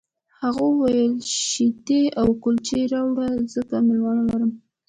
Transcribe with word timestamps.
هغه 0.41 0.61
وویل 0.69 1.03
شیدې 1.49 2.03
او 2.19 2.27
کلچې 2.43 2.79
راوړه 2.93 3.27
ځکه 3.53 3.75
مېلمه 3.87 4.11
لرم 4.29 4.51